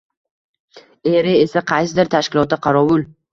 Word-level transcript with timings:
Eri 1.11 1.33
esa 1.41 1.63
qaysidir 1.73 2.11
tashkilotda 2.15 2.61
qorovul. 2.69 3.07